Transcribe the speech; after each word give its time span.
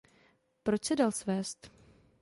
Proč 0.63 0.83
se 0.83 0.95
dal 0.95 1.11
svést? 1.11 1.71